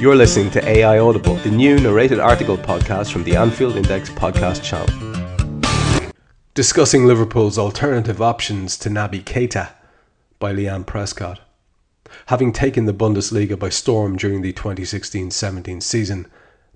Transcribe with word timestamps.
You're 0.00 0.16
listening 0.16 0.50
to 0.50 0.68
AI 0.68 0.98
Audible, 0.98 1.36
the 1.36 1.50
new 1.50 1.78
narrated 1.78 2.18
article 2.18 2.58
podcast 2.58 3.12
from 3.12 3.22
the 3.22 3.36
Anfield 3.36 3.76
Index 3.76 4.10
podcast 4.10 4.62
channel. 4.62 4.88
Discussing 6.52 7.06
Liverpool's 7.06 7.56
alternative 7.58 8.20
options 8.20 8.76
to 8.78 8.90
Naby 8.90 9.22
Keita 9.22 9.70
by 10.40 10.52
Leanne 10.52 10.84
Prescott. 10.84 11.40
Having 12.26 12.52
taken 12.52 12.86
the 12.86 12.92
Bundesliga 12.92 13.56
by 13.56 13.68
storm 13.68 14.16
during 14.16 14.42
the 14.42 14.52
2016 14.52 15.30
17 15.30 15.80
season, 15.80 16.26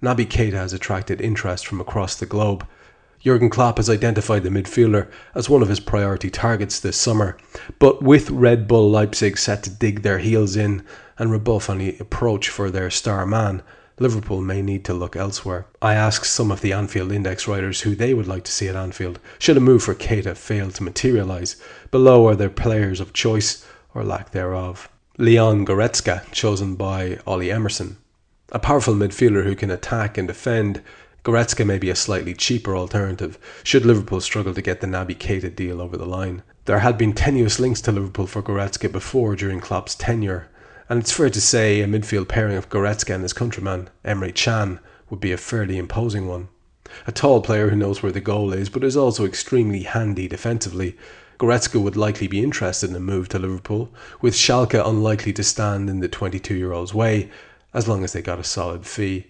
Naby 0.00 0.26
Keita 0.26 0.52
has 0.52 0.72
attracted 0.72 1.20
interest 1.20 1.66
from 1.66 1.80
across 1.80 2.14
the 2.14 2.24
globe. 2.24 2.64
Jurgen 3.20 3.50
Klopp 3.50 3.78
has 3.78 3.90
identified 3.90 4.44
the 4.44 4.48
midfielder 4.48 5.08
as 5.34 5.50
one 5.50 5.62
of 5.62 5.68
his 5.68 5.80
priority 5.80 6.30
targets 6.30 6.78
this 6.78 6.96
summer, 6.96 7.36
but 7.78 8.02
with 8.02 8.30
Red 8.30 8.68
Bull 8.68 8.90
Leipzig 8.90 9.36
set 9.36 9.64
to 9.64 9.70
dig 9.70 10.02
their 10.02 10.18
heels 10.18 10.56
in 10.56 10.84
and 11.18 11.32
rebuff 11.32 11.68
any 11.68 11.98
approach 11.98 12.48
for 12.48 12.70
their 12.70 12.90
star 12.90 13.26
man, 13.26 13.62
Liverpool 13.98 14.40
may 14.40 14.62
need 14.62 14.84
to 14.84 14.94
look 14.94 15.16
elsewhere. 15.16 15.66
I 15.82 15.94
asked 15.94 16.30
some 16.30 16.52
of 16.52 16.60
the 16.60 16.72
Anfield 16.72 17.10
Index 17.10 17.48
writers 17.48 17.80
who 17.80 17.96
they 17.96 18.14
would 18.14 18.28
like 18.28 18.44
to 18.44 18.52
see 18.52 18.68
at 18.68 18.76
Anfield 18.76 19.18
should 19.40 19.56
a 19.56 19.60
move 19.60 19.82
for 19.82 19.94
Keita 19.94 20.36
fail 20.36 20.70
to 20.70 20.82
materialise. 20.84 21.56
Below 21.90 22.28
are 22.28 22.36
their 22.36 22.50
players 22.50 23.00
of 23.00 23.12
choice 23.12 23.66
or 23.94 24.04
lack 24.04 24.30
thereof. 24.30 24.88
Leon 25.16 25.66
Goretzka, 25.66 26.30
chosen 26.30 26.76
by 26.76 27.18
Ollie 27.26 27.50
Emerson. 27.50 27.96
A 28.52 28.60
powerful 28.60 28.94
midfielder 28.94 29.42
who 29.42 29.56
can 29.56 29.70
attack 29.70 30.16
and 30.16 30.28
defend, 30.28 30.80
Goretzka 31.24 31.66
may 31.66 31.78
be 31.78 31.90
a 31.90 31.96
slightly 31.96 32.32
cheaper 32.32 32.76
alternative 32.76 33.38
should 33.64 33.84
Liverpool 33.84 34.20
struggle 34.20 34.54
to 34.54 34.62
get 34.62 34.80
the 34.80 34.86
Naby 34.86 35.16
Keita 35.16 35.54
deal 35.54 35.80
over 35.80 35.96
the 35.96 36.06
line. 36.06 36.42
There 36.66 36.78
had 36.78 36.96
been 36.96 37.12
tenuous 37.12 37.58
links 37.58 37.80
to 37.82 37.92
Liverpool 37.92 38.26
for 38.26 38.42
Goretzka 38.42 38.92
before 38.92 39.34
during 39.34 39.60
Klopp's 39.60 39.94
tenure, 39.94 40.48
and 40.88 41.00
it's 41.00 41.12
fair 41.12 41.28
to 41.28 41.40
say 41.40 41.80
a 41.80 41.86
midfield 41.86 42.28
pairing 42.28 42.56
of 42.56 42.68
Goretzka 42.68 43.14
and 43.14 43.22
his 43.22 43.32
countryman, 43.32 43.90
Emre 44.04 44.34
Can, 44.34 44.80
would 45.10 45.20
be 45.20 45.32
a 45.32 45.36
fairly 45.36 45.76
imposing 45.76 46.26
one. 46.26 46.48
A 47.06 47.12
tall 47.12 47.42
player 47.42 47.70
who 47.70 47.76
knows 47.76 48.02
where 48.02 48.12
the 48.12 48.20
goal 48.20 48.52
is, 48.52 48.68
but 48.68 48.84
is 48.84 48.96
also 48.96 49.26
extremely 49.26 49.82
handy 49.82 50.28
defensively. 50.28 50.96
Goretzka 51.38 51.80
would 51.80 51.96
likely 51.96 52.26
be 52.26 52.42
interested 52.42 52.90
in 52.90 52.96
a 52.96 53.00
move 53.00 53.28
to 53.30 53.38
Liverpool, 53.38 53.92
with 54.20 54.34
Schalke 54.34 54.82
unlikely 54.82 55.32
to 55.34 55.44
stand 55.44 55.90
in 55.90 56.00
the 56.00 56.08
22 56.08 56.54
year 56.54 56.72
old's 56.72 56.94
way, 56.94 57.28
as 57.74 57.86
long 57.86 58.04
as 58.04 58.12
they 58.12 58.22
got 58.22 58.38
a 58.38 58.44
solid 58.44 58.86
fee. 58.86 59.26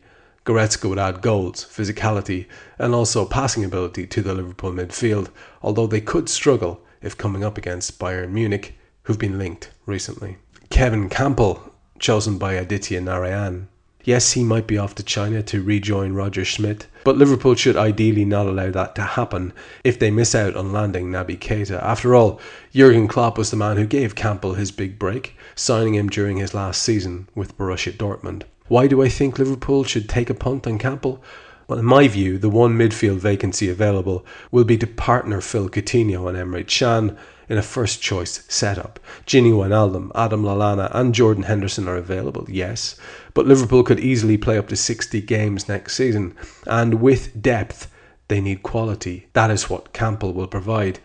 Goretzka 0.49 0.89
would 0.89 0.99
add 0.99 1.21
goals, 1.21 1.67
physicality, 1.67 2.47
and 2.79 2.95
also 2.95 3.27
passing 3.27 3.67
ability 3.67 4.07
to 4.07 4.23
the 4.23 4.33
Liverpool 4.33 4.73
midfield, 4.73 5.29
although 5.61 5.87
they 5.87 6.01
could 6.01 6.31
struggle 6.31 6.81
if 7.03 7.19
coming 7.19 7.45
up 7.45 7.59
against 7.59 7.99
Bayern 7.99 8.31
Munich, 8.31 8.75
who've 9.03 9.19
been 9.19 9.37
linked 9.37 9.71
recently. 9.85 10.39
Kevin 10.71 11.11
Kampl, 11.11 11.61
chosen 11.99 12.39
by 12.39 12.55
Aditya 12.55 13.03
Narayan. 13.03 13.69
Yes, 14.05 14.33
he 14.33 14.43
might 14.43 14.67
be 14.67 14.79
off 14.79 14.95
to 14.95 15.03
China 15.03 15.43
to 15.43 15.63
rejoin 15.63 16.15
Roger 16.15 16.47
Schmidt, 16.47 16.87
but 17.05 17.19
Liverpool 17.19 17.55
should 17.55 17.77
ideally 17.77 18.25
not 18.25 18.47
allow 18.47 18.71
that 18.71 18.95
to 18.95 19.03
happen 19.03 19.53
if 19.85 19.99
they 19.99 20.11
miss 20.11 20.35
out 20.35 20.57
on 20.57 20.73
landing 20.73 21.11
Naby 21.11 21.39
Keita. 21.39 21.79
After 21.83 22.15
all, 22.15 22.41
Jurgen 22.75 23.07
Klopp 23.07 23.37
was 23.37 23.51
the 23.51 23.59
man 23.59 23.77
who 23.77 23.85
gave 23.85 24.15
Kampl 24.15 24.57
his 24.57 24.71
big 24.71 24.99
break, 24.99 25.37
signing 25.55 25.95
him 25.95 26.09
during 26.09 26.39
his 26.39 26.55
last 26.55 26.81
season 26.81 27.29
with 27.35 27.59
Borussia 27.59 27.93
Dortmund. 27.93 28.45
Why 28.69 28.87
do 28.87 29.03
I 29.03 29.09
think 29.09 29.39
Liverpool 29.39 29.85
should 29.85 30.09
take 30.09 30.29
a 30.29 30.35
punt 30.35 30.67
on 30.67 30.79
Kampl? 30.79 31.21
Well, 31.67 31.79
in 31.79 31.85
my 31.85 32.07
view, 32.07 32.39
the 32.39 32.51
one 32.51 32.79
midfield 32.79 33.17
vacancy 33.17 33.69
available 33.69 34.25
will 34.51 34.65
be 34.65 34.79
to 34.79 34.87
partner 34.87 35.41
Phil 35.41 35.69
Coutinho 35.69 36.29
and 36.29 36.37
Emre 36.37 36.67
Can 36.67 37.17
in 37.49 37.57
a 37.57 37.63
first 37.63 38.03
choice 38.03 38.45
setup. 38.49 39.01
Gini 39.27 39.53
Wijnaldum, 39.53 40.11
Adam 40.15 40.43
Lallana, 40.43 40.91
and 40.95 41.15
Jordan 41.15 41.45
Henderson 41.45 41.89
are 41.89 41.97
available, 41.97 42.47
yes, 42.49 42.97
but 43.33 43.47
Liverpool 43.47 43.83
could 43.83 44.01
easily 44.01 44.37
play 44.37 44.59
up 44.59 44.69
to 44.69 44.77
60 44.77 45.21
games 45.23 45.69
next 45.69 45.95
season, 45.95 46.37
and 46.67 47.01
with 47.01 47.41
depth, 47.41 47.91
they 48.29 48.41
need 48.41 48.63
quality. 48.63 49.29
That 49.33 49.51
is 49.51 49.71
what 49.71 49.95
Kampl 49.95 50.35
will 50.35 50.47
provide. 50.47 50.99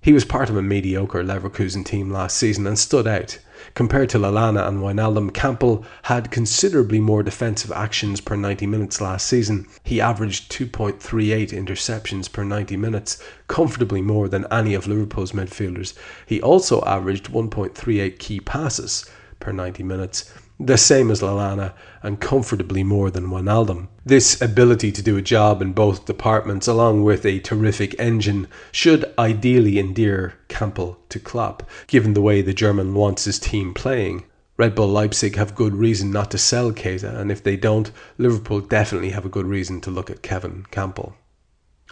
He 0.00 0.12
was 0.12 0.24
part 0.24 0.48
of 0.48 0.56
a 0.56 0.62
mediocre 0.62 1.24
Leverkusen 1.24 1.84
team 1.84 2.10
last 2.10 2.36
season 2.36 2.66
and 2.66 2.78
stood 2.78 3.08
out. 3.08 3.38
Compared 3.74 4.08
to 4.10 4.18
Lallana 4.18 4.66
and 4.66 4.78
Wijnaldum, 4.78 5.30
Kampl 5.30 5.84
had 6.04 6.30
considerably 6.30 7.00
more 7.00 7.22
defensive 7.22 7.72
actions 7.72 8.20
per 8.20 8.36
90 8.36 8.66
minutes 8.66 9.00
last 9.00 9.26
season. 9.26 9.66
He 9.84 10.00
averaged 10.00 10.50
2.38 10.52 11.50
interceptions 11.50 12.30
per 12.30 12.44
90 12.44 12.76
minutes, 12.76 13.22
comfortably 13.48 14.02
more 14.02 14.28
than 14.28 14.46
any 14.50 14.74
of 14.74 14.86
Liverpool's 14.86 15.32
midfielders. 15.32 15.94
He 16.26 16.40
also 16.40 16.82
averaged 16.84 17.30
1.38 17.30 18.18
key 18.18 18.40
passes 18.40 19.04
per 19.40 19.52
90 19.52 19.82
minutes, 19.82 20.32
the 20.62 20.76
same 20.76 21.10
as 21.10 21.22
Lallana, 21.22 21.72
and 22.02 22.20
comfortably 22.20 22.84
more 22.84 23.10
than 23.10 23.28
Wijnaldum. 23.28 23.88
This 24.04 24.42
ability 24.42 24.92
to 24.92 25.02
do 25.02 25.16
a 25.16 25.22
job 25.22 25.62
in 25.62 25.72
both 25.72 26.04
departments, 26.04 26.66
along 26.66 27.02
with 27.02 27.24
a 27.24 27.40
terrific 27.40 27.98
engine, 27.98 28.46
should 28.70 29.10
ideally 29.18 29.78
endear 29.78 30.34
Kampl 30.50 30.98
to 31.08 31.18
Klopp, 31.18 31.68
given 31.86 32.12
the 32.12 32.20
way 32.20 32.42
the 32.42 32.52
German 32.52 32.92
wants 32.92 33.24
his 33.24 33.38
team 33.38 33.72
playing. 33.72 34.24
Red 34.58 34.74
Bull 34.74 34.88
Leipzig 34.88 35.36
have 35.36 35.54
good 35.54 35.74
reason 35.74 36.10
not 36.10 36.30
to 36.32 36.38
sell 36.38 36.72
Keita, 36.72 37.18
and 37.18 37.32
if 37.32 37.42
they 37.42 37.56
don't, 37.56 37.90
Liverpool 38.18 38.60
definitely 38.60 39.10
have 39.10 39.24
a 39.24 39.30
good 39.30 39.46
reason 39.46 39.80
to 39.80 39.90
look 39.90 40.10
at 40.10 40.22
Kevin 40.22 40.66
Kampl. 40.70 41.14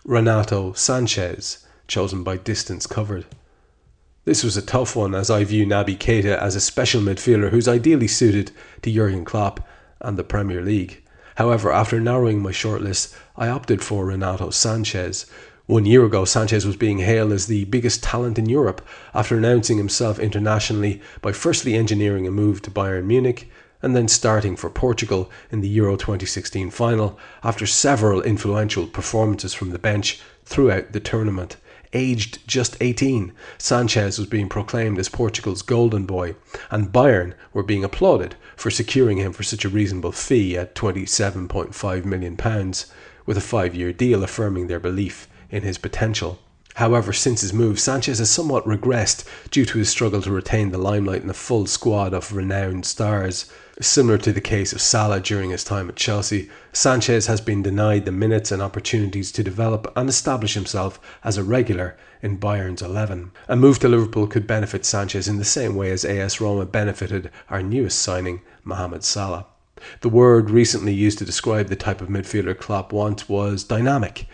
Renato 0.04 0.72
Sanches, 0.72 1.64
chosen 1.86 2.22
by 2.22 2.36
distance 2.36 2.86
covered. 2.86 3.24
This 4.28 4.44
was 4.44 4.58
a 4.58 4.62
tough 4.62 4.94
one 4.94 5.14
as 5.14 5.30
I 5.30 5.42
view 5.44 5.64
Naby 5.64 5.96
Keita 5.96 6.36
as 6.36 6.54
a 6.54 6.60
special 6.60 7.00
midfielder 7.00 7.48
who's 7.48 7.66
ideally 7.66 8.08
suited 8.08 8.50
to 8.82 8.92
Jurgen 8.92 9.24
Klopp 9.24 9.66
and 10.02 10.18
the 10.18 10.22
Premier 10.22 10.60
League. 10.60 11.02
However, 11.36 11.72
after 11.72 11.98
narrowing 11.98 12.42
my 12.42 12.50
shortlist, 12.50 13.16
I 13.38 13.48
opted 13.48 13.82
for 13.82 14.04
Renato 14.04 14.48
Sanches. 14.50 15.24
One 15.64 15.86
year 15.86 16.04
ago, 16.04 16.24
Sanches 16.24 16.66
was 16.66 16.76
being 16.76 16.98
hailed 16.98 17.32
as 17.32 17.46
the 17.46 17.64
biggest 17.64 18.02
talent 18.02 18.38
in 18.38 18.50
Europe 18.50 18.86
after 19.14 19.34
announcing 19.34 19.78
himself 19.78 20.18
internationally 20.18 21.00
by 21.22 21.32
firstly 21.32 21.74
engineering 21.74 22.26
a 22.26 22.30
move 22.30 22.60
to 22.62 22.70
Bayern 22.70 23.04
Munich 23.04 23.50
and 23.80 23.96
then 23.96 24.08
starting 24.08 24.56
for 24.56 24.68
Portugal 24.68 25.30
in 25.50 25.62
the 25.62 25.70
Euro 25.70 25.96
2016 25.96 26.70
final 26.70 27.18
after 27.42 27.64
several 27.64 28.20
influential 28.20 28.86
performances 28.88 29.54
from 29.54 29.70
the 29.70 29.78
bench 29.78 30.20
throughout 30.44 30.92
the 30.92 31.00
tournament 31.00 31.56
aged 31.92 32.46
just 32.46 32.76
18, 32.80 33.32
Sanches 33.58 34.18
was 34.18 34.26
being 34.26 34.48
proclaimed 34.48 34.98
as 34.98 35.08
Portugal's 35.08 35.62
golden 35.62 36.04
boy, 36.06 36.34
and 36.70 36.92
Bayern 36.92 37.34
were 37.52 37.62
being 37.62 37.84
applauded 37.84 38.34
for 38.56 38.70
securing 38.70 39.18
him 39.18 39.32
for 39.32 39.42
such 39.42 39.64
a 39.64 39.68
reasonable 39.68 40.12
fee 40.12 40.56
at 40.56 40.74
£27.5 40.74 42.04
million, 42.04 42.36
with 43.26 43.36
a 43.36 43.40
five 43.40 43.74
year 43.74 43.92
deal 43.92 44.22
affirming 44.22 44.66
their 44.66 44.80
belief 44.80 45.28
in 45.50 45.62
his 45.62 45.78
potential. 45.78 46.38
However, 46.78 47.12
since 47.12 47.40
his 47.40 47.52
move, 47.52 47.78
Sanches 47.78 48.20
has 48.20 48.30
somewhat 48.30 48.64
regressed 48.64 49.24
due 49.50 49.64
to 49.64 49.78
his 49.78 49.88
struggle 49.88 50.22
to 50.22 50.30
retain 50.30 50.70
the 50.70 50.78
limelight 50.78 51.24
in 51.24 51.28
a 51.28 51.34
full 51.34 51.66
squad 51.66 52.14
of 52.14 52.32
renowned 52.32 52.86
stars. 52.86 53.46
Similar 53.80 54.16
to 54.18 54.32
the 54.32 54.40
case 54.40 54.72
of 54.72 54.80
Salah 54.80 55.18
during 55.18 55.50
his 55.50 55.64
time 55.64 55.88
at 55.88 55.96
Chelsea, 55.96 56.48
Sanches 56.72 57.26
has 57.26 57.40
been 57.40 57.64
denied 57.64 58.04
the 58.04 58.12
minutes 58.12 58.52
and 58.52 58.62
opportunities 58.62 59.32
to 59.32 59.42
develop 59.42 59.92
and 59.96 60.08
establish 60.08 60.54
himself 60.54 61.00
as 61.24 61.36
a 61.36 61.42
regular 61.42 61.96
in 62.22 62.36
Bayern's 62.36 62.80
11. 62.80 63.32
A 63.48 63.56
move 63.56 63.80
to 63.80 63.88
Liverpool 63.88 64.28
could 64.28 64.46
benefit 64.46 64.82
Sanches 64.82 65.28
in 65.28 65.38
the 65.38 65.44
same 65.44 65.74
way 65.74 65.90
as 65.90 66.04
AS 66.04 66.40
Roma 66.40 66.64
benefited 66.64 67.32
our 67.50 67.60
newest 67.60 67.98
signing, 67.98 68.40
Mohamed 68.62 69.02
Salah. 69.02 69.46
The 70.02 70.08
word 70.08 70.48
recently 70.48 70.94
used 70.94 71.18
to 71.18 71.24
describe 71.24 71.66
the 71.66 71.76
type 71.76 72.00
of 72.00 72.08
midfielder 72.08 72.56
Klopp 72.56 72.92
wants 72.92 73.28
was 73.28 73.64
dynamic 73.64 74.28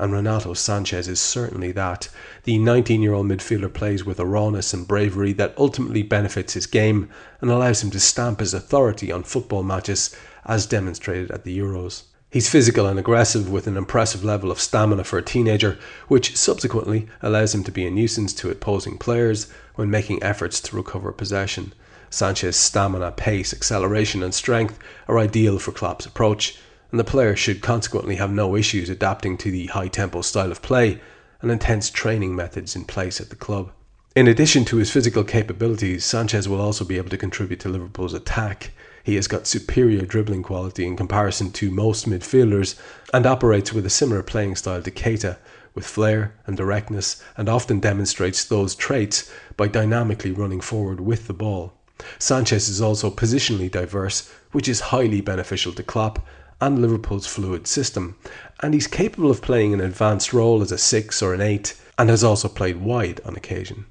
and 0.00 0.14
Renato 0.14 0.54
Sanches 0.54 1.08
is 1.08 1.20
certainly 1.20 1.72
that. 1.72 2.08
The 2.44 2.56
19 2.58 3.02
year 3.02 3.12
old 3.12 3.26
midfielder 3.26 3.72
plays 3.72 4.02
with 4.02 4.18
a 4.18 4.24
rawness 4.24 4.72
and 4.72 4.88
bravery 4.88 5.34
that 5.34 5.52
ultimately 5.58 6.02
benefits 6.02 6.54
his 6.54 6.66
game 6.66 7.10
and 7.42 7.50
allows 7.50 7.82
him 7.82 7.90
to 7.90 8.00
stamp 8.00 8.40
his 8.40 8.54
authority 8.54 9.12
on 9.12 9.24
football 9.24 9.62
matches, 9.62 10.16
as 10.46 10.64
demonstrated 10.64 11.30
at 11.30 11.44
the 11.44 11.58
Euros. 11.58 12.04
He's 12.30 12.48
physical 12.48 12.86
and 12.86 12.98
aggressive 12.98 13.50
with 13.50 13.66
an 13.66 13.76
impressive 13.76 14.24
level 14.24 14.50
of 14.50 14.58
stamina 14.58 15.04
for 15.04 15.18
a 15.18 15.22
teenager, 15.22 15.78
which 16.08 16.34
subsequently 16.34 17.06
allows 17.20 17.54
him 17.54 17.62
to 17.64 17.72
be 17.72 17.84
a 17.84 17.90
nuisance 17.90 18.32
to 18.34 18.50
opposing 18.50 18.96
players 18.96 19.48
when 19.74 19.90
making 19.90 20.22
efforts 20.22 20.62
to 20.62 20.76
recover 20.76 21.12
possession. 21.12 21.74
Sanches's 22.08 22.56
stamina, 22.56 23.12
pace, 23.12 23.52
acceleration, 23.52 24.22
and 24.22 24.32
strength 24.32 24.78
are 25.08 25.18
ideal 25.18 25.58
for 25.58 25.72
Klopp's 25.72 26.06
approach, 26.06 26.56
and 26.90 26.98
the 26.98 27.04
player 27.04 27.36
should 27.36 27.62
consequently 27.62 28.16
have 28.16 28.32
no 28.32 28.56
issues 28.56 28.90
adapting 28.90 29.36
to 29.38 29.50
the 29.50 29.66
high 29.66 29.88
tempo 29.88 30.22
style 30.22 30.50
of 30.50 30.62
play 30.62 31.00
and 31.40 31.50
intense 31.50 31.90
training 31.90 32.34
methods 32.34 32.76
in 32.76 32.84
place 32.84 33.20
at 33.20 33.30
the 33.30 33.36
club. 33.36 33.70
In 34.16 34.26
addition 34.26 34.64
to 34.66 34.76
his 34.76 34.90
physical 34.90 35.22
capabilities, 35.22 36.04
Sanches 36.04 36.48
will 36.48 36.60
also 36.60 36.84
be 36.84 36.96
able 36.96 37.10
to 37.10 37.16
contribute 37.16 37.60
to 37.60 37.68
Liverpool's 37.68 38.12
attack. 38.12 38.72
He 39.04 39.14
has 39.14 39.28
got 39.28 39.46
superior 39.46 40.04
dribbling 40.04 40.42
quality 40.42 40.84
in 40.84 40.96
comparison 40.96 41.52
to 41.52 41.70
most 41.70 42.08
midfielders 42.08 42.78
and 43.14 43.24
operates 43.24 43.72
with 43.72 43.86
a 43.86 43.90
similar 43.90 44.22
playing 44.22 44.56
style 44.56 44.82
to 44.82 44.90
Keita, 44.90 45.38
with 45.74 45.86
flair 45.86 46.34
and 46.46 46.56
directness, 46.56 47.22
and 47.36 47.48
often 47.48 47.78
demonstrates 47.78 48.44
those 48.44 48.74
traits 48.74 49.32
by 49.56 49.68
dynamically 49.68 50.32
running 50.32 50.60
forward 50.60 51.00
with 51.00 51.28
the 51.28 51.32
ball. 51.32 51.72
Sanches 52.18 52.68
is 52.68 52.80
also 52.80 53.10
positionally 53.10 53.70
diverse, 53.70 54.28
which 54.52 54.68
is 54.68 54.80
highly 54.80 55.20
beneficial 55.20 55.72
to 55.72 55.82
Klopp 55.82 56.26
and 56.60 56.78
Liverpool's 56.80 57.26
fluid 57.26 57.66
system, 57.66 58.16
and 58.60 58.74
he's 58.74 58.86
capable 58.86 59.30
of 59.30 59.42
playing 59.42 59.72
an 59.74 59.80
advanced 59.80 60.32
role 60.32 60.62
as 60.62 60.72
a 60.72 60.78
6 60.78 61.22
or 61.22 61.34
an 61.34 61.40
8, 61.40 61.74
and 61.98 62.10
has 62.10 62.24
also 62.24 62.48
played 62.48 62.78
wide 62.78 63.20
on 63.24 63.36
occasion. 63.36 63.86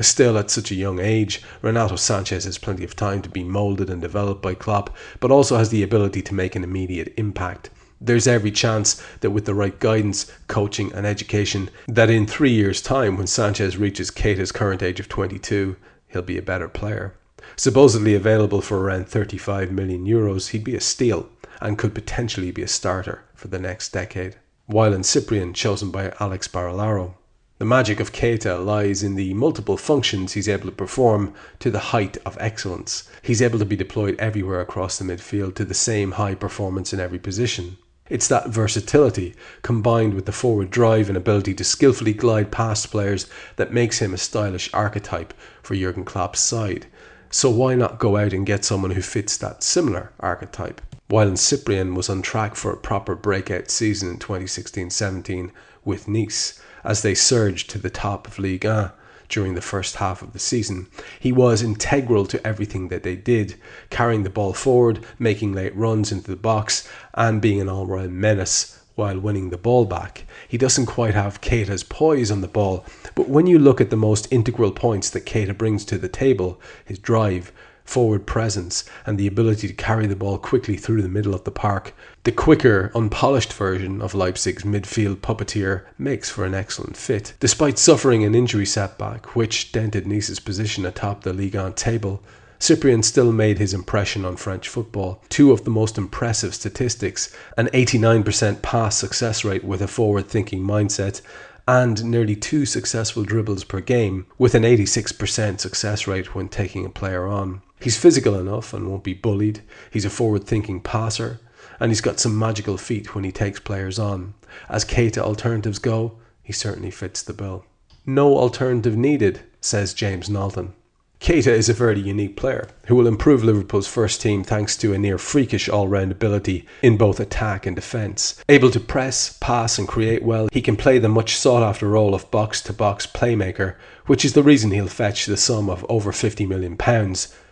Still, 0.00 0.38
at 0.38 0.50
such 0.50 0.70
a 0.70 0.74
young 0.76 1.00
age, 1.00 1.42
Renato 1.60 1.96
Sanches 1.96 2.44
has 2.44 2.56
plenty 2.56 2.82
of 2.82 2.96
time 2.96 3.20
to 3.22 3.28
be 3.28 3.44
moulded 3.44 3.90
and 3.90 4.00
developed 4.00 4.40
by 4.40 4.54
Klopp, 4.54 4.96
but 5.20 5.30
also 5.30 5.58
has 5.58 5.68
the 5.68 5.82
ability 5.82 6.22
to 6.22 6.34
make 6.34 6.56
an 6.56 6.64
immediate 6.64 7.12
impact. 7.18 7.68
There's 8.00 8.26
every 8.26 8.50
chance 8.50 9.00
that 9.20 9.30
with 9.30 9.44
the 9.44 9.54
right 9.54 9.78
guidance, 9.78 10.32
coaching, 10.48 10.92
and 10.92 11.06
education, 11.06 11.70
that 11.86 12.10
in 12.10 12.26
three 12.26 12.52
years' 12.52 12.82
time, 12.82 13.16
when 13.16 13.26
Sanches 13.26 13.78
reaches 13.78 14.10
Keita's 14.10 14.50
current 14.50 14.82
age 14.82 14.98
of 14.98 15.08
22, 15.08 15.76
he'll 16.08 16.22
be 16.22 16.38
a 16.38 16.42
better 16.42 16.68
player. 16.68 17.14
Supposedly 17.56 18.14
available 18.14 18.60
for 18.60 18.80
around 18.80 19.08
35 19.08 19.70
million 19.70 20.06
euros, 20.06 20.50
he'd 20.50 20.64
be 20.64 20.74
a 20.74 20.80
steal 20.80 21.28
and 21.60 21.78
could 21.78 21.94
potentially 21.94 22.50
be 22.50 22.62
a 22.62 22.68
starter 22.68 23.24
for 23.34 23.48
the 23.48 23.58
next 23.58 23.92
decade. 23.92 24.36
Wylan 24.70 25.04
Cyprien, 25.04 25.54
chosen 25.54 25.90
by 25.90 26.12
Alex 26.18 26.48
Barilaro. 26.48 27.14
The 27.58 27.66
magic 27.66 28.00
of 28.00 28.12
Keita 28.12 28.64
lies 28.64 29.04
in 29.04 29.14
the 29.14 29.34
multiple 29.34 29.76
functions 29.76 30.32
he's 30.32 30.48
able 30.48 30.64
to 30.66 30.72
perform 30.72 31.32
to 31.60 31.70
the 31.70 31.92
height 31.94 32.16
of 32.26 32.36
excellence. 32.40 33.08
He's 33.22 33.40
able 33.40 33.60
to 33.60 33.64
be 33.64 33.76
deployed 33.76 34.16
everywhere 34.18 34.60
across 34.60 34.98
the 34.98 35.04
midfield 35.04 35.54
to 35.54 35.64
the 35.64 35.74
same 35.74 36.12
high 36.12 36.34
performance 36.34 36.92
in 36.92 36.98
every 36.98 37.20
position. 37.20 37.76
It's 38.08 38.26
that 38.28 38.48
versatility, 38.48 39.34
combined 39.62 40.14
with 40.14 40.26
the 40.26 40.32
forward 40.32 40.70
drive 40.70 41.08
and 41.08 41.16
ability 41.16 41.54
to 41.54 41.64
skillfully 41.64 42.12
glide 42.12 42.50
past 42.50 42.90
players, 42.90 43.26
that 43.56 43.72
makes 43.72 44.00
him 44.00 44.12
a 44.12 44.18
stylish 44.18 44.68
archetype 44.74 45.32
for 45.62 45.76
Jurgen 45.76 46.04
Klopp's 46.04 46.40
side. 46.40 46.86
So 47.34 47.48
why 47.48 47.74
not 47.74 47.98
go 47.98 48.18
out 48.18 48.34
and 48.34 48.44
get 48.44 48.62
someone 48.62 48.90
who 48.90 49.00
fits 49.00 49.38
that 49.38 49.62
similar 49.62 50.12
archetype? 50.20 50.82
Wylan 51.08 51.38
Cyprien 51.38 51.94
was 51.96 52.10
on 52.10 52.20
track 52.20 52.54
for 52.54 52.70
a 52.70 52.76
proper 52.76 53.14
breakout 53.14 53.70
season 53.70 54.10
in 54.10 54.18
2016-17 54.18 55.50
with 55.82 56.06
Nice 56.06 56.60
as 56.84 57.00
they 57.00 57.14
surged 57.14 57.70
to 57.70 57.78
the 57.78 57.88
top 57.88 58.28
of 58.28 58.38
Ligue 58.38 58.66
1 58.66 58.92
during 59.30 59.54
the 59.54 59.62
first 59.62 59.96
half 59.96 60.20
of 60.20 60.34
the 60.34 60.38
season. 60.38 60.88
He 61.18 61.32
was 61.32 61.62
integral 61.62 62.26
to 62.26 62.46
everything 62.46 62.88
that 62.88 63.02
they 63.02 63.16
did, 63.16 63.54
carrying 63.88 64.24
the 64.24 64.30
ball 64.30 64.52
forward, 64.52 65.02
making 65.18 65.54
late 65.54 65.74
runs 65.74 66.12
into 66.12 66.30
the 66.30 66.36
box, 66.36 66.86
and 67.14 67.40
being 67.40 67.62
an 67.62 67.68
all 67.70 67.86
round 67.86 68.12
menace 68.12 68.78
while 68.94 69.18
winning 69.18 69.50
the 69.50 69.58
ball 69.58 69.84
back. 69.84 70.26
He 70.48 70.58
doesn't 70.58 70.86
quite 70.86 71.14
have 71.14 71.40
Keita's 71.40 71.84
poise 71.84 72.30
on 72.30 72.40
the 72.40 72.48
ball, 72.48 72.84
but 73.14 73.28
when 73.28 73.46
you 73.46 73.58
look 73.58 73.80
at 73.80 73.90
the 73.90 73.96
most 73.96 74.30
integral 74.30 74.72
points 74.72 75.10
that 75.10 75.26
Keita 75.26 75.56
brings 75.56 75.84
to 75.86 75.98
the 75.98 76.08
table, 76.08 76.60
his 76.84 76.98
drive, 76.98 77.52
forward 77.84 78.26
presence, 78.26 78.84
and 79.04 79.18
the 79.18 79.26
ability 79.26 79.68
to 79.68 79.74
carry 79.74 80.06
the 80.06 80.16
ball 80.16 80.38
quickly 80.38 80.76
through 80.76 81.02
the 81.02 81.08
middle 81.08 81.34
of 81.34 81.44
the 81.44 81.50
park. 81.50 81.94
The 82.24 82.32
quicker, 82.32 82.92
unpolished 82.94 83.52
version 83.52 84.00
of 84.00 84.14
Leipzig's 84.14 84.62
midfield 84.62 85.16
puppeteer 85.16 85.84
makes 85.98 86.30
for 86.30 86.44
an 86.44 86.54
excellent 86.54 86.96
fit. 86.96 87.34
Despite 87.40 87.78
suffering 87.78 88.24
an 88.24 88.34
injury 88.34 88.66
setback, 88.66 89.34
which 89.34 89.72
dented 89.72 90.06
Nice's 90.06 90.40
position 90.40 90.86
atop 90.86 91.22
the 91.22 91.32
Ligue 91.32 91.56
1 91.56 91.74
table, 91.74 92.22
Cyprien 92.62 93.04
still 93.04 93.32
made 93.32 93.58
his 93.58 93.74
impression 93.74 94.24
on 94.24 94.36
French 94.36 94.68
football. 94.68 95.20
Two 95.28 95.50
of 95.50 95.64
the 95.64 95.70
most 95.70 95.98
impressive 95.98 96.54
statistics 96.54 97.34
an 97.56 97.66
89% 97.74 98.62
pass 98.62 98.96
success 98.96 99.44
rate 99.44 99.64
with 99.64 99.82
a 99.82 99.88
forward 99.88 100.28
thinking 100.28 100.62
mindset, 100.62 101.22
and 101.66 102.04
nearly 102.04 102.36
two 102.36 102.64
successful 102.64 103.24
dribbles 103.24 103.64
per 103.64 103.80
game, 103.80 104.26
with 104.38 104.54
an 104.54 104.62
86% 104.62 105.58
success 105.58 106.06
rate 106.06 106.36
when 106.36 106.48
taking 106.48 106.86
a 106.86 106.88
player 106.88 107.26
on. 107.26 107.62
He's 107.80 107.98
physical 107.98 108.38
enough 108.38 108.72
and 108.72 108.88
won't 108.88 109.02
be 109.02 109.12
bullied. 109.12 109.62
He's 109.90 110.04
a 110.04 110.08
forward 110.10 110.44
thinking 110.44 110.80
passer. 110.80 111.40
And 111.80 111.90
he's 111.90 112.00
got 112.00 112.20
some 112.20 112.38
magical 112.38 112.76
feet 112.76 113.12
when 113.12 113.24
he 113.24 113.32
takes 113.32 113.58
players 113.58 113.98
on. 113.98 114.34
As 114.68 114.84
Keita 114.84 115.18
alternatives 115.18 115.80
go, 115.80 116.16
he 116.44 116.52
certainly 116.52 116.92
fits 116.92 117.22
the 117.22 117.32
bill. 117.32 117.64
No 118.06 118.38
alternative 118.38 118.96
needed, 118.96 119.40
says 119.60 119.94
James 119.94 120.30
Knowlton. 120.30 120.74
Keita 121.22 121.52
is 121.52 121.68
a 121.68 121.72
very 121.72 122.00
unique 122.00 122.34
player 122.34 122.66
who 122.88 122.96
will 122.96 123.06
improve 123.06 123.44
Liverpool's 123.44 123.86
first 123.86 124.20
team 124.20 124.42
thanks 124.42 124.76
to 124.78 124.92
a 124.92 124.98
near 124.98 125.18
freakish 125.18 125.68
all 125.68 125.86
round 125.86 126.10
ability 126.10 126.66
in 126.82 126.96
both 126.96 127.20
attack 127.20 127.64
and 127.64 127.76
defence. 127.76 128.42
Able 128.48 128.72
to 128.72 128.80
press, 128.80 129.38
pass, 129.40 129.78
and 129.78 129.86
create 129.86 130.24
well, 130.24 130.48
he 130.50 130.60
can 130.60 130.76
play 130.76 130.98
the 130.98 131.08
much 131.08 131.36
sought 131.36 131.62
after 131.62 131.86
role 131.86 132.16
of 132.16 132.28
box 132.32 132.60
to 132.62 132.72
box 132.72 133.06
playmaker, 133.06 133.76
which 134.06 134.24
is 134.24 134.32
the 134.32 134.42
reason 134.42 134.72
he'll 134.72 134.88
fetch 134.88 135.26
the 135.26 135.36
sum 135.36 135.70
of 135.70 135.86
over 135.88 136.10
£50 136.10 136.48
million 136.48 136.76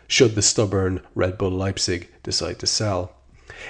should 0.08 0.34
the 0.34 0.42
stubborn 0.42 1.00
Red 1.14 1.38
Bull 1.38 1.52
Leipzig 1.52 2.08
decide 2.24 2.58
to 2.58 2.66
sell. 2.66 3.12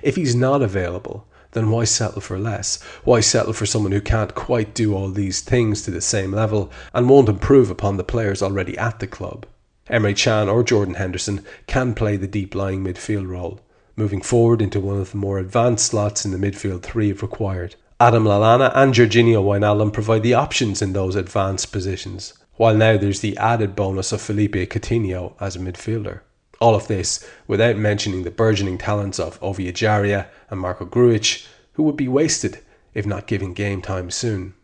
If 0.03 0.17
he's 0.17 0.35
not 0.35 0.63
available, 0.63 1.27
then 1.53 1.71
why 1.71 1.85
settle 1.85 2.23
for 2.23 2.39
less? 2.39 2.83
Why 3.05 3.21
settle 3.21 3.53
for 3.53 3.67
someone 3.67 3.93
who 3.93 4.01
can't 4.01 4.35
quite 4.35 4.73
do 4.73 4.95
all 4.95 5.11
these 5.11 5.43
things 5.43 5.83
to 5.83 5.91
the 5.91 6.01
same 6.01 6.33
level 6.33 6.73
and 6.95 7.07
won't 7.07 7.29
improve 7.29 7.71
upon 7.71 7.99
the 7.99 8.03
players 8.03 8.41
already 8.41 8.79
at 8.79 9.01
the 9.01 9.07
club? 9.07 9.45
Emre 9.91 10.17
Can 10.17 10.49
or 10.49 10.63
Jordan 10.63 10.95
Henderson 10.95 11.45
can 11.67 11.95
play 11.95 12.17
the 12.17 12.29
deep 12.29 12.55
lying 12.55 12.85
midfield 12.85 13.29
role, 13.29 13.61
moving 13.97 14.23
forward 14.23 14.63
into 14.63 14.79
one 14.79 15.01
of 15.01 15.11
the 15.11 15.17
more 15.17 15.39
advanced 15.39 15.87
slots 15.87 16.25
in 16.25 16.31
the 16.31 16.39
midfield 16.39 16.83
three 16.83 17.11
if 17.11 17.23
required. 17.23 17.75
Adam 17.99 18.25
Lallana 18.25 18.71
and 18.75 18.95
Georginio 18.95 19.43
Wijnaldum 19.43 19.93
provide 19.93 20.23
the 20.23 20.33
options 20.33 20.81
in 20.81 20.93
those 20.93 21.17
advanced 21.17 21.73
positions, 21.73 22.35
while 22.55 22.75
now 22.75 22.97
there's 22.97 23.21
the 23.21 23.37
added 23.37 23.75
bonus 23.75 24.13
of 24.13 24.23
Felipe 24.23 24.55
Coutinho 24.55 25.35
as 25.41 25.57
a 25.57 25.59
midfielder. 25.59 26.21
All 26.61 26.75
of 26.75 26.87
this 26.89 27.27
without 27.47 27.77
mentioning 27.77 28.23
the 28.23 28.31
burgeoning 28.31 28.79
talents 28.79 29.19
of 29.19 29.43
Ovie 29.43 29.73
Ejaria 29.73 30.29
and 30.51 30.61
Marko 30.61 30.87
Grujic, 30.87 31.47
who 31.73 31.83
would 31.83 31.97
be 31.97 32.09
wasted 32.09 32.61
if 32.95 33.07
not 33.07 33.27
given 33.27 33.55
game 33.55 33.83
time 33.83 34.11
soon. 34.11 34.55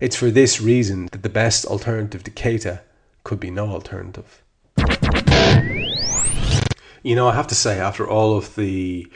It's 0.00 0.16
for 0.16 0.30
this 0.30 0.60
reason 0.60 1.06
that 1.12 1.22
the 1.22 1.28
best 1.28 1.64
alternative 1.66 2.22
to 2.24 2.30
Keita 2.30 2.80
could 3.24 3.40
be 3.40 3.50
no 3.50 3.68
alternative. 3.68 4.42
You 7.02 7.14
know, 7.14 7.28
I 7.28 7.34
have 7.34 7.46
to 7.46 7.54
say, 7.54 7.80
after 7.80 8.06
all 8.06 8.36
of 8.36 8.54
the 8.56 9.10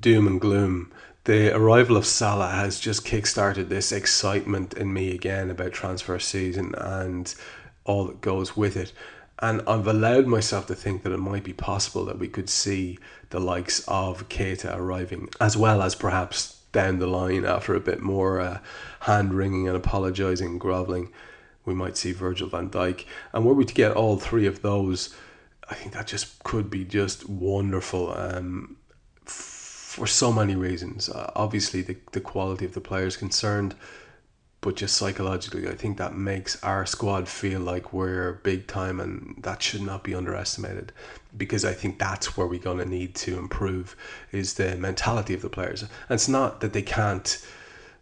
doom 0.00 0.26
and 0.26 0.40
gloom, 0.40 0.90
the 1.24 1.54
arrival 1.54 1.96
of 1.96 2.06
Salah 2.06 2.50
has 2.50 2.80
just 2.80 3.04
kick-started 3.04 3.68
this 3.68 3.92
excitement 3.92 4.74
in 4.74 4.92
me 4.92 5.14
again 5.14 5.50
about 5.50 5.72
transfer 5.72 6.18
season 6.18 6.74
and 6.76 7.34
all 7.84 8.06
that 8.06 8.20
goes 8.20 8.56
with 8.56 8.76
it. 8.76 8.92
And 9.40 9.60
I've 9.66 9.86
allowed 9.86 10.26
myself 10.26 10.66
to 10.68 10.74
think 10.74 11.02
that 11.02 11.12
it 11.12 11.18
might 11.18 11.44
be 11.44 11.52
possible 11.52 12.06
that 12.06 12.18
we 12.18 12.28
could 12.28 12.48
see 12.48 12.98
the 13.30 13.40
likes 13.40 13.84
of 13.86 14.28
Keita 14.30 14.74
arriving, 14.74 15.28
as 15.40 15.56
well 15.56 15.82
as 15.82 15.94
perhaps 15.94 16.60
down 16.72 16.98
the 16.98 17.06
line 17.06 17.44
after 17.44 17.74
a 17.74 17.80
bit 17.80 18.00
more 18.00 18.40
uh, 18.40 18.60
hand 19.00 19.34
wringing 19.34 19.68
and 19.68 19.76
apologising, 19.76 20.52
and 20.52 20.60
grovelling, 20.60 21.12
we 21.64 21.74
might 21.74 21.96
see 21.96 22.12
Virgil 22.12 22.48
van 22.48 22.70
Dijk. 22.70 23.04
And 23.32 23.44
were 23.44 23.54
we 23.54 23.64
to 23.64 23.74
get 23.74 23.92
all 23.92 24.16
three 24.16 24.46
of 24.46 24.62
those, 24.62 25.14
I 25.68 25.74
think 25.74 25.92
that 25.94 26.06
just 26.06 26.42
could 26.44 26.70
be 26.70 26.84
just 26.84 27.28
wonderful 27.28 28.16
um, 28.16 28.76
for 29.24 30.06
so 30.06 30.32
many 30.32 30.54
reasons. 30.54 31.08
Uh, 31.08 31.32
obviously, 31.34 31.82
the, 31.82 31.96
the 32.12 32.20
quality 32.20 32.64
of 32.64 32.74
the 32.74 32.80
players 32.80 33.16
concerned, 33.16 33.74
but 34.60 34.76
just 34.76 34.96
psychologically, 34.96 35.68
I 35.68 35.74
think 35.74 35.98
that 35.98 36.16
makes 36.16 36.62
our 36.62 36.86
squad 36.86 37.28
feel 37.28 37.60
like 37.60 37.92
we're 37.92 38.34
big 38.44 38.66
time, 38.66 39.00
and 39.00 39.36
that 39.42 39.62
should 39.62 39.82
not 39.82 40.04
be 40.04 40.14
underestimated. 40.14 40.92
Because 41.36 41.64
I 41.64 41.72
think 41.72 41.98
that's 41.98 42.36
where 42.36 42.46
we're 42.46 42.60
going 42.60 42.78
to 42.78 42.84
need 42.84 43.14
to 43.16 43.38
improve 43.38 43.96
is 44.32 44.54
the 44.54 44.76
mentality 44.76 45.34
of 45.34 45.42
the 45.42 45.50
players. 45.50 45.82
And 45.82 45.90
it's 46.10 46.28
not 46.28 46.60
that 46.60 46.72
they 46.72 46.82
can't 46.82 47.44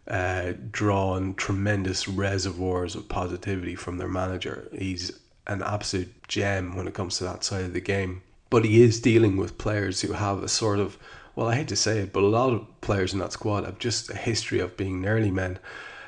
uh, 0.07 0.53
draw 0.71 1.13
on 1.13 1.35
tremendous 1.35 2.07
reservoirs 2.09 2.95
of 2.95 3.09
positivity 3.09 3.75
from 3.75 3.99
their 3.99 4.09
manager. 4.09 4.69
He's 4.73 5.19
an 5.47 5.63
absolute 5.63 6.27
gem 6.29 6.77
when 6.77 6.87
it 6.89 6.95
comes 6.95 7.19
to 7.19 7.25
that 7.25 7.45
side 7.45 7.65
of 7.65 7.73
the 7.73 7.81
game. 7.81 8.23
But 8.51 8.65
he 8.65 8.83
is 8.83 9.01
dealing 9.01 9.37
with 9.37 9.59
players 9.59 10.01
who 10.01 10.13
have 10.13 10.43
a 10.43 10.49
sort 10.49 10.79
of, 10.79 10.97
well, 11.35 11.49
I 11.49 11.57
hate 11.57 11.69
to 11.69 11.77
say 11.77 11.99
it, 11.99 12.13
but 12.13 12.23
a 12.23 12.29
lot 12.29 12.53
of 12.53 12.81
players 12.81 13.13
in 13.13 13.19
that 13.19 13.33
squad 13.33 13.65
have 13.65 13.79
just 13.79 14.11
a 14.11 14.17
history 14.17 14.61
of 14.61 14.77
being 14.77 15.01
nearly 15.01 15.31
men. 15.31 15.59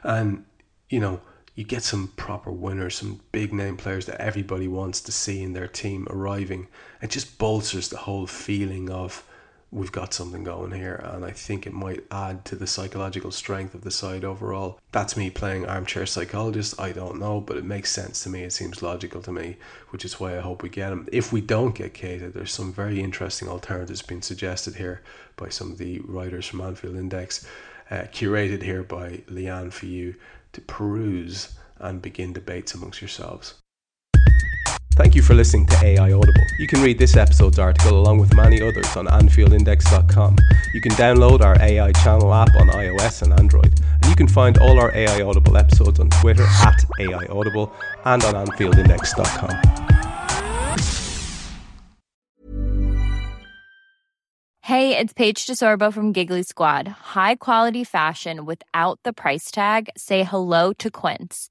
And, 0.02 0.44
you 0.88 1.00
know, 1.00 1.20
you 1.54 1.64
get 1.64 1.82
some 1.82 2.08
proper 2.16 2.52
winners, 2.52 2.96
some 2.96 3.20
big 3.32 3.52
name 3.52 3.76
players 3.76 4.06
that 4.06 4.20
everybody 4.20 4.68
wants 4.68 5.00
to 5.00 5.12
see 5.12 5.42
in 5.42 5.54
their 5.54 5.66
team 5.66 6.06
arriving. 6.10 6.68
It 7.02 7.10
just 7.10 7.38
bolsters 7.38 7.88
the 7.88 7.96
whole 7.96 8.26
feeling 8.26 8.90
of 8.90 9.24
we've 9.76 9.92
got 9.92 10.14
something 10.14 10.42
going 10.42 10.72
here, 10.72 10.94
and 11.04 11.22
I 11.22 11.32
think 11.32 11.66
it 11.66 11.72
might 11.74 12.04
add 12.10 12.46
to 12.46 12.56
the 12.56 12.66
psychological 12.66 13.30
strength 13.30 13.74
of 13.74 13.82
the 13.82 13.90
side 13.90 14.24
overall. 14.24 14.80
That's 14.90 15.18
me 15.18 15.28
playing 15.28 15.66
armchair 15.66 16.06
psychologist. 16.06 16.80
I 16.80 16.92
don't 16.92 17.20
know, 17.20 17.42
but 17.42 17.58
it 17.58 17.64
makes 17.64 17.90
sense 17.90 18.22
to 18.22 18.30
me. 18.30 18.42
It 18.42 18.54
seems 18.54 18.80
logical 18.80 19.20
to 19.20 19.30
me, 19.30 19.58
which 19.90 20.06
is 20.06 20.18
why 20.18 20.34
I 20.34 20.40
hope 20.40 20.62
we 20.62 20.70
get 20.70 20.92
him. 20.92 21.06
If 21.12 21.30
we 21.30 21.42
don't 21.42 21.74
get 21.74 21.92
Keita, 21.92 22.32
there's 22.32 22.52
some 22.52 22.72
very 22.72 23.02
interesting 23.02 23.48
alternatives 23.48 24.00
being 24.00 24.22
suggested 24.22 24.76
here 24.76 25.02
by 25.36 25.50
some 25.50 25.70
of 25.70 25.78
the 25.78 26.00
writers 26.00 26.46
from 26.46 26.62
Anfield 26.62 26.96
Index, 26.96 27.46
uh, 27.90 28.04
curated 28.12 28.62
here 28.62 28.82
by 28.82 29.24
Leanne 29.28 29.70
for 29.70 29.86
you 29.86 30.14
to 30.54 30.62
peruse 30.62 31.50
and 31.78 32.00
begin 32.00 32.32
debates 32.32 32.72
amongst 32.72 33.02
yourselves. 33.02 33.54
Thank 34.96 35.14
you 35.14 35.20
for 35.20 35.34
listening 35.34 35.66
to 35.66 35.84
AI 35.84 36.10
Audible. 36.10 36.42
You 36.58 36.66
can 36.66 36.80
read 36.82 36.98
this 36.98 37.16
episode's 37.16 37.58
article 37.58 38.00
along 38.00 38.18
with 38.18 38.34
many 38.34 38.62
others 38.62 38.96
on 38.96 39.06
AnfieldIndex.com. 39.06 40.36
You 40.72 40.80
can 40.80 40.92
download 40.92 41.42
our 41.42 41.60
AI 41.60 41.92
channel 41.92 42.32
app 42.32 42.48
on 42.56 42.68
iOS 42.68 43.20
and 43.20 43.34
Android. 43.34 43.78
And 43.92 44.06
you 44.06 44.16
can 44.16 44.26
find 44.26 44.56
all 44.56 44.80
our 44.80 44.90
AI 44.96 45.20
Audible 45.20 45.58
episodes 45.58 46.00
on 46.00 46.08
Twitter 46.08 46.46
at 46.64 46.82
AI 46.98 47.26
Audible 47.26 47.74
and 48.06 48.24
on 48.24 48.46
AnfieldIndex.com. 48.46 49.96
Hey, 54.62 54.98
it's 54.98 55.12
Paige 55.12 55.46
DeSorbo 55.46 55.92
from 55.92 56.12
Giggly 56.12 56.42
Squad. 56.42 56.88
High 56.88 57.36
quality 57.36 57.84
fashion 57.84 58.46
without 58.46 58.98
the 59.04 59.12
price 59.12 59.50
tag? 59.50 59.90
Say 59.96 60.24
hello 60.24 60.72
to 60.72 60.90
Quince. 60.90 61.50